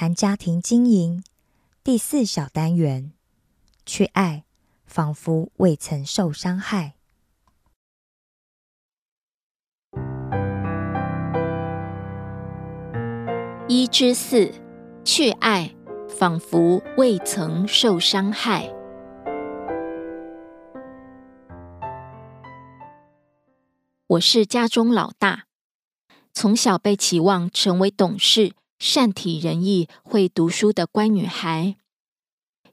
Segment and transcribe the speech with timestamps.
[0.00, 1.24] 谈家庭经营。
[1.82, 3.10] 第四小单元，
[3.84, 4.44] 去爱，
[4.86, 6.94] 仿佛未曾受伤害。
[13.66, 14.52] 一之四，
[15.04, 15.74] 去爱，
[16.08, 18.72] 仿佛未曾受伤害。
[24.06, 25.46] 我是家中老大，
[26.32, 31.76] 从小被期望成为懂事、善体人意、会读书的乖女孩。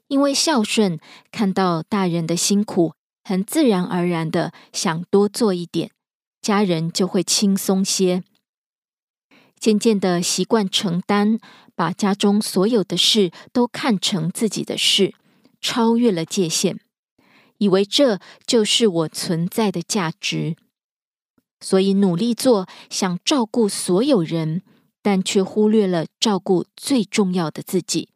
[0.08, 1.00] 因为孝顺，
[1.32, 2.94] 看到大人的辛苦，
[3.24, 5.90] 很自然而然的想多做一点，
[6.40, 8.22] 家人就会轻松些。
[9.58, 11.40] 渐渐的习惯承担，
[11.74, 15.14] 把家中所有的事都看成自己的事，
[15.60, 16.78] 超越了界限，
[17.58, 20.56] 以为这就是我存在的价值。
[21.58, 24.62] 所以努力做，想照顾所有人，
[25.06, 28.08] 但却忽略了照顾最重要的自己。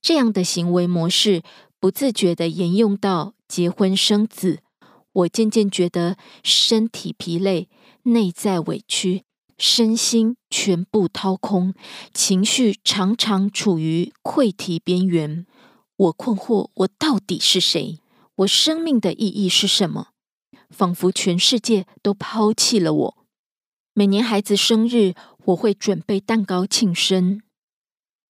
[0.00, 1.42] 这样的行为模式
[1.80, 4.60] 不自觉的沿用到结婚生子。
[5.12, 7.68] 我渐渐觉得身体疲累，
[8.04, 9.24] 内在委屈，
[9.58, 11.74] 身心全部掏空，
[12.14, 15.44] 情绪常常处于溃堤边缘。
[15.96, 17.98] 我困惑：我到底是谁？
[18.36, 20.10] 我生命的意义是什么？
[20.70, 23.25] 仿佛全世界都抛弃了我。
[23.98, 25.14] 每年孩子生日，
[25.46, 27.40] 我会准备蛋糕庆生。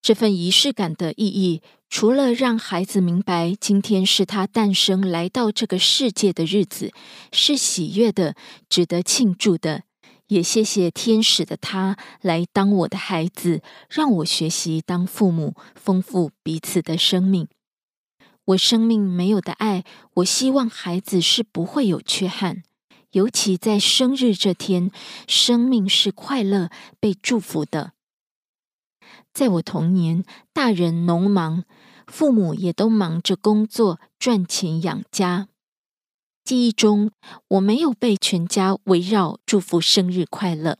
[0.00, 1.60] 这份仪式感的意义，
[1.91, 6.93] 除了让孩子明白今天是他诞生来到这个世界的日子，
[7.32, 8.37] 是喜悦的、
[8.69, 9.82] 值得庆祝的，
[10.28, 13.60] 也谢谢天使的他来当我的孩子，
[13.91, 17.48] 让我学习当父母，丰富彼此的生命。
[18.44, 19.83] 我生命没有的爱，
[20.15, 22.62] 我希望孩子是不会有缺憾，
[23.16, 24.91] 尤其在生日这天，
[25.27, 26.69] 生命是快乐、
[27.00, 27.94] 被祝福的。
[29.33, 30.22] 在我童年，
[30.53, 31.65] 大人农忙，
[32.07, 35.48] 父母也都忙着工作赚钱养家。
[36.45, 37.10] 记忆中，
[37.48, 40.77] 我没有被全家围绕祝福生日快乐。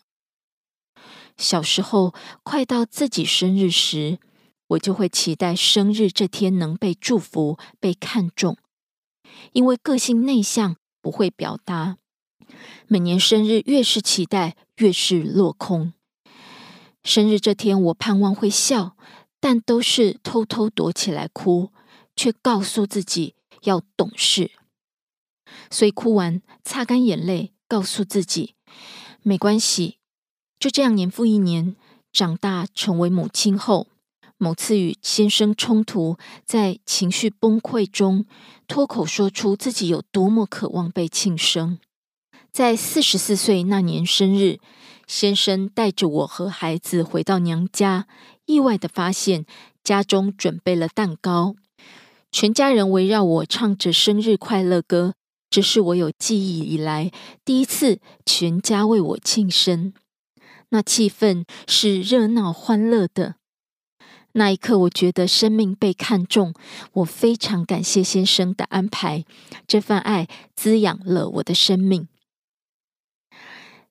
[1.39, 4.19] 小时候，快到自己生日时。
[4.71, 8.59] 我就会期待生日这天能被祝福、被看重，
[9.53, 11.97] 因为个性内向，不会表达。
[12.87, 15.93] 每年生日越是期待，越是落空。
[17.03, 18.97] 生日这天，我盼望会笑，
[19.41, 21.71] 但都是偷偷躲起来哭，
[22.17, 24.51] 却告诉自己要懂事。
[25.71, 28.55] 所以哭完，擦干眼泪，告诉自己
[29.23, 29.99] 没关系。
[30.59, 31.77] 就这样年复一年，
[32.13, 33.89] 长大成为母亲后。
[34.39, 38.27] 某次与先生冲突，在情绪崩溃中
[38.69, 41.79] 脱口说出自己有多么渴望被庆生。
[42.57, 44.61] 在四十四岁那年生日，
[45.07, 48.07] 先生带着我和孩子回到娘家，
[48.47, 49.45] 意外的发现
[49.85, 51.55] 家中准备了蛋糕，
[52.33, 55.13] 全家人围绕我唱着生日快乐歌。
[55.51, 57.13] 这是我有记忆以来
[57.45, 59.93] 第一次全家为我庆生，
[60.71, 63.35] 那气氛是热闹欢乐的。
[64.33, 66.55] 那一刻，我觉得生命被看重，
[66.95, 69.27] 我非常感谢先生的安排，
[69.67, 72.09] 这份爱滋养了我的生命。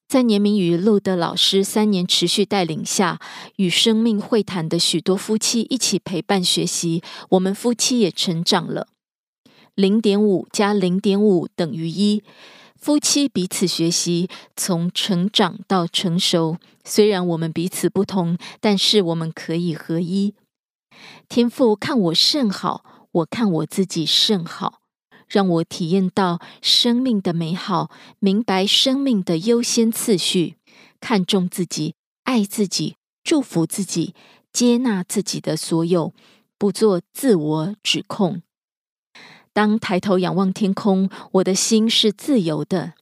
[0.07, 3.19] 在年明与路德老师三年持续带领下，
[3.55, 8.87] 与生命会谈的许多夫妻一起陪伴学习，我们夫妻也成长了。
[9.73, 12.23] 零点五加零点五等于一，
[12.79, 16.57] 夫妻彼此学习，从成长到成熟。
[16.83, 20.35] 虽然我们彼此不同，但是我们可以合一。
[21.27, 24.81] 天父看我甚好，我看我自己甚好，
[25.27, 27.89] 让我体验到生命的美好，
[28.19, 30.55] 明白生命的优先次序，
[30.99, 34.13] 看重自己，爱自己，祝福自己，
[34.51, 36.13] 接纳自己的所有，
[36.57, 38.41] 不做自我指控。
[39.53, 42.93] 当抬头仰望天空，我的心是自由的，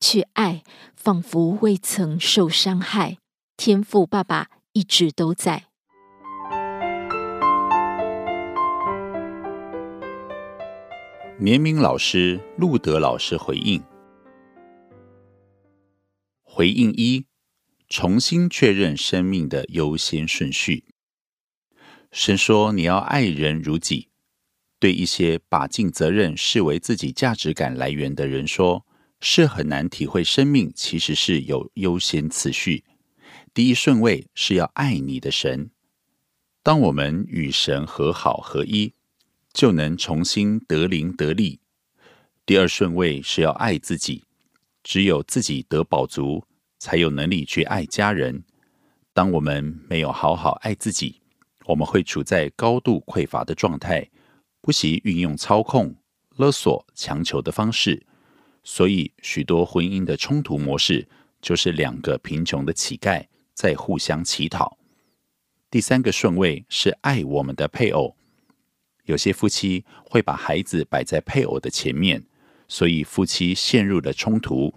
[0.00, 0.62] 去爱，
[0.96, 3.18] 仿佛未曾受伤害。
[3.56, 5.71] 天赋爸爸一直都在。
[11.38, 13.82] 年明老师、路德老师回应：
[16.42, 17.26] 回应一，
[17.88, 20.84] 重新确认生命的优先顺序。
[22.12, 24.10] 神说：“你要爱人如己。”
[24.78, 28.84] 对一些把尽责任视为自己价值感来源的人说，
[29.20, 32.84] 是很难体会生命其实是有优先次序。
[33.54, 35.70] 第一顺位是要爱你的神。
[36.62, 38.94] 当我们与神和好合一，
[39.52, 41.60] 就能重新得灵得力。
[42.44, 44.24] 第二顺位是要爱自己。
[44.84, 46.44] 只有自己得饱足，
[46.76, 48.42] 才有能力去爱家人。
[49.12, 51.20] 当我们没有好好爱自己，
[51.66, 54.10] 我们会处在高度匮乏的状态。
[54.60, 55.94] 不惜运用操控、
[56.36, 58.04] 勒索、强求的方式，
[58.64, 61.06] 所以许多婚姻的冲突模式
[61.40, 64.76] 就是两个贫穷的乞丐在互相乞讨。
[65.70, 68.16] 第三个顺位是爱我们的配偶。
[69.04, 72.22] 有些夫妻会把孩子摆在配偶的前面，
[72.68, 74.72] 所以夫妻陷入了冲突，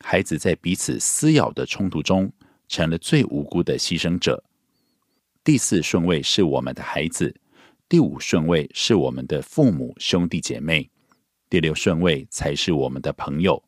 [0.00, 2.32] 孩子在彼此撕咬的冲突中
[2.68, 4.42] 成了最无辜的牺牲者。
[5.44, 7.34] 第四顺位是我们的孩子。
[7.88, 10.88] 第五顺位是我们的父母兄弟姐妹，
[11.50, 13.62] 第六顺位才是我们的朋友。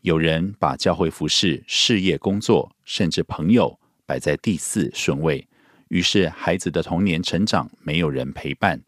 [0.00, 5.46] 有人把教会服饰、事业、工作，甚至朋友摆在第四顺位，
[5.88, 8.82] 于是孩子的童年成长没有人陪伴，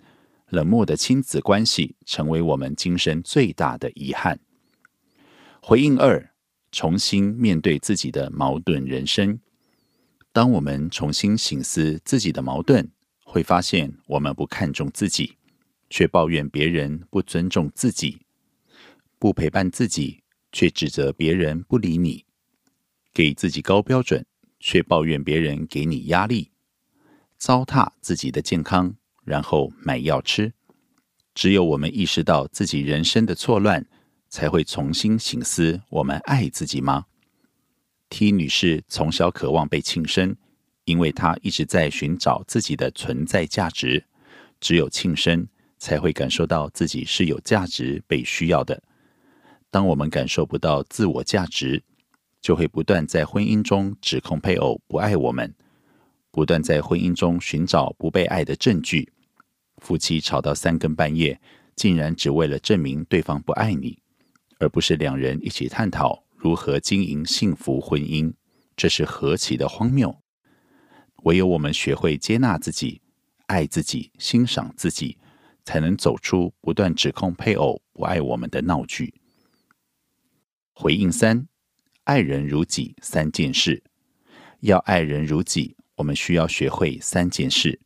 [0.54, 4.40] 冷漠的亲子关系成为我们今生最大的遗憾。
[5.60, 6.32] 回应二：
[6.72, 9.38] 重新面对自己的矛盾人生。
[10.32, 12.90] 当我们重新醒思自己的矛盾。
[13.26, 15.38] 会发现，我们不看重自己，
[15.90, 18.20] 却抱怨别人不尊重自己；
[19.18, 20.22] 不陪伴自己，
[20.52, 22.24] 却指责别人不理你；
[23.12, 24.24] 给自己高标准，
[24.60, 26.52] 却抱怨别人给你压力；
[27.36, 28.94] 糟蹋自己的健康，
[29.24, 30.52] 然后买药吃。
[31.34, 33.84] 只有我们意识到自己人生的错乱，
[34.28, 37.06] 才会重新醒思：我们爱自己吗
[38.08, 40.36] ？T 女士从小渴望被庆生。
[40.86, 44.04] 因为她一直在寻找自己的存在价值，
[44.60, 48.82] 只有庆生才会感受到自己是有价值、被需要的。
[49.70, 51.82] 当我们感受不到自我价值，
[52.42, 55.54] 就会不断在婚姻中指控配偶不爱我们，
[56.30, 59.10] 不断在婚姻中寻找不被爱的证据。
[59.84, 61.38] 夫妻吵到三更半夜，
[61.76, 63.98] 竟然只为了证明对方不爱你，
[64.58, 68.32] 而不是两人一起探讨如何经营幸福婚姻，
[68.74, 70.16] 这是何其的荒谬！
[71.24, 73.02] 唯有我们学会接纳自己、
[73.46, 75.18] 爱自己、欣赏自己，
[75.66, 79.12] 才能走出不断指控配偶不爱我们的闹剧。
[80.72, 81.46] 回应三：
[82.04, 83.84] 爱人如己三件事。
[84.60, 87.80] 要爱人如己，我们需要学会三件事。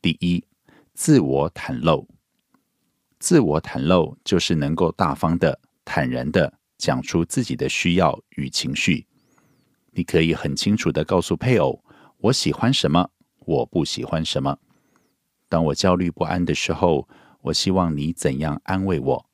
[0.00, 0.42] 第一，
[0.94, 2.08] 自我袒露。
[3.18, 9.06] 自我袒露就是能够大方的、坦然的讲出自己的需要与情绪。
[9.90, 11.84] 你可以很清楚的告诉配偶。
[12.18, 13.10] 我喜欢什么？
[13.40, 14.58] 我不喜欢什么？
[15.48, 17.08] 当我焦虑不安的时候，
[17.42, 19.26] 我希望你怎样安慰我？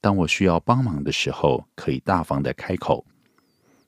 [0.00, 3.06] 当我需要帮忙的时候，可以大方的开口：“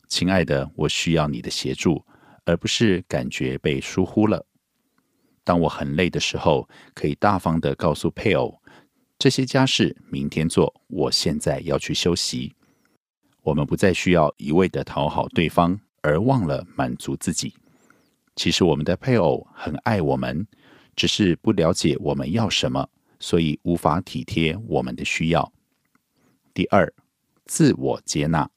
[0.09, 2.05] 亲爱的，我需要你的协助，
[2.45, 4.47] 而不是感觉被疏忽了。”
[5.45, 8.61] 当我很累的时候，可以大方的告诉配偶
[9.19, 12.55] ：“这些家事明天做，我现在要去休息。”
[13.43, 17.55] 我们不再需要一味的讨好对方，而忘了满足自己。
[18.37, 20.47] 其实我们的配偶很爱我们，
[20.95, 25.53] 只是不了解我们要什么，所以无法体贴我们的需要。
[26.55, 26.93] 第二，
[27.45, 28.49] 自我接纳，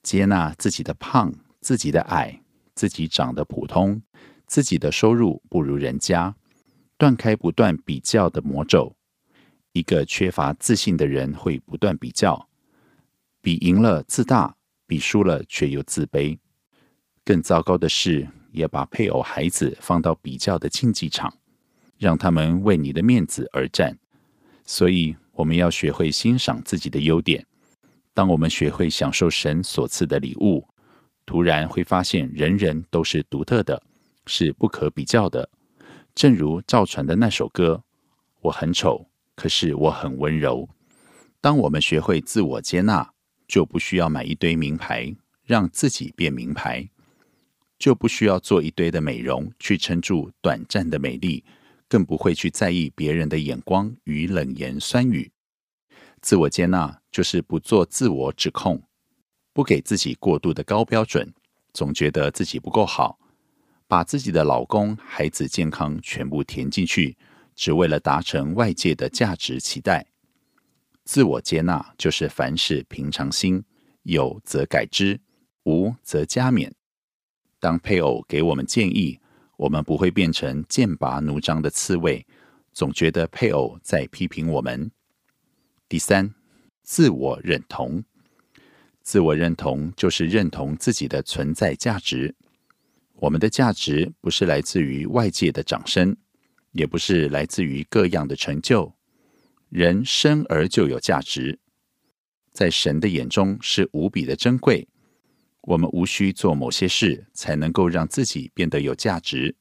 [0.00, 2.40] 接纳自己的胖、自己的矮、
[2.76, 4.00] 自己长得普通、
[4.52, 6.36] 自己的收入不如人家，
[6.98, 8.94] 断开不断比较的魔咒。
[9.72, 12.46] 一个缺乏自信的人会不断比较，
[13.40, 14.54] 比赢了自大，
[14.86, 16.38] 比输了却又自卑。
[17.24, 21.32] 更糟糕的是，也把配偶、孩子放到比较的竞技场，
[21.96, 23.98] 让他们为你的面子而战。
[24.66, 27.42] 所以，我们要学会欣赏自己的优点。
[28.12, 30.68] 当我们学会享受神所赐的礼物，
[31.24, 33.82] 突然会发现人人都是独特的，
[34.26, 35.48] 是不可比较的。
[36.14, 37.84] 正如赵传的那首歌
[38.42, 40.68] ：“我很丑。”可是我很温柔。
[41.40, 43.12] 当我们学会自我接纳，
[43.48, 45.12] 就不需要买一堆名牌
[45.42, 46.88] 让自己变名牌，
[47.78, 51.42] 就不需要做一堆的美容去撑住短暂的美丽，
[51.88, 55.32] 更不会去在意别人的眼光与冷言酸语。
[56.20, 58.82] 自我接纳就是不做自我指控，
[59.54, 61.32] 不给自己过度的高标准，
[61.72, 63.18] 总觉得自己不够好，
[63.92, 67.14] 把自己的老公、孩子健康全部填进去。
[67.54, 70.06] 只为了达成外界的价值期待，
[71.04, 73.62] 自我接纳就是凡事平常心，
[74.04, 75.20] 有则改之，
[75.64, 76.72] 无则加勉。
[77.60, 79.20] 当配偶给我们建议，
[79.58, 82.26] 我们不会变成剑拔弩张的刺猬，
[82.72, 84.90] 总觉得配偶在批评我们。
[85.86, 86.34] 第三，
[86.82, 88.02] 自我认同，
[89.02, 92.34] 自我认同就是认同自己的存在价值。
[93.22, 96.16] 我们的价值不是来自于外界的掌声。
[96.72, 98.94] 也不是来自于各样的成就，
[99.68, 101.60] 人生而就有价值，
[102.50, 104.88] 在神的眼中是无比的珍贵。
[105.60, 109.54] 我们无需做某些事才能够让自己变得有价值。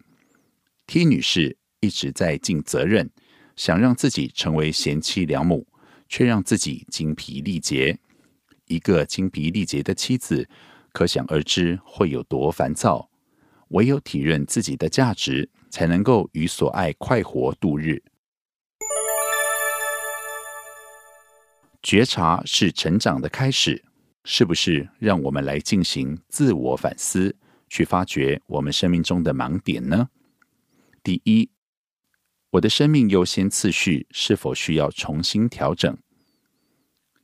[0.88, 3.12] T 女士一直在尽责任，
[3.58, 5.68] 想让自己成为贤妻良母，
[6.08, 8.00] 却让自己精疲力竭。
[8.68, 10.48] 一个精疲力竭的妻子，
[10.94, 13.11] 可想而知会有多烦躁。
[13.72, 15.50] 唯有体认自己的价值。
[15.72, 18.04] 才能够与所爱快活度日。
[21.82, 23.84] 觉察是成长的开始，
[24.26, 24.88] 是不是？
[25.00, 27.36] 让我们来进行自我反思，
[27.70, 30.10] 去发掘我们生命中的盲点呢？
[31.02, 31.50] 第一，
[32.52, 35.98] 我的生命优先次序是否需要重新调整？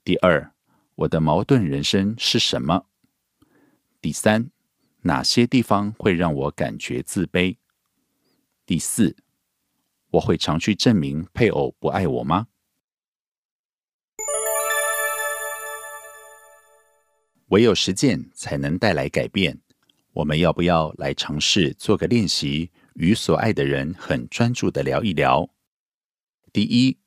[0.04, 0.54] 第二，
[0.96, 2.86] 我的矛盾人生是什么？
[4.01, 4.50] 第三，
[5.01, 7.58] 哪些地方会让我感觉自卑？
[8.66, 9.16] 第四，
[10.12, 12.48] 我会常去证明配偶不爱我吗？
[17.50, 19.62] 唯有实践才能带来改变。
[20.12, 25.48] 我们要不要来尝试做个练习，与所爱的人很专注的聊一聊？
[26.51, 26.98] 第一，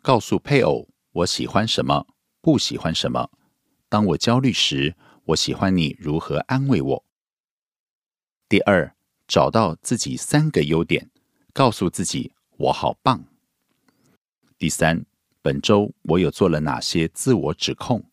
[0.00, 2.06] 告诉配偶我喜欢什么，
[2.40, 3.30] 不喜欢什么。
[3.88, 4.96] 当我焦虑时，
[5.26, 7.04] 我喜欢你如何安慰我。
[8.52, 8.92] 第二。
[9.26, 11.08] 找到自己三个优点，
[11.54, 13.24] 告诉自己我好棒。
[14.58, 15.06] 第三，
[15.40, 18.04] 本周我有做了哪些自我指控？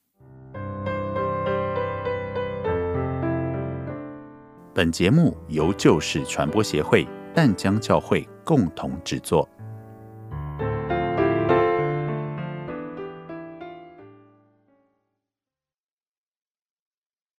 [4.73, 7.05] 本节目由旧事传播协会
[7.35, 9.45] 淡江教会共同制作。